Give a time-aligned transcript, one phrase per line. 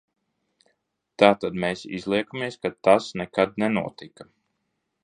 [1.23, 4.33] Tātad mēs izliekamies, ka tas nekad nenotika?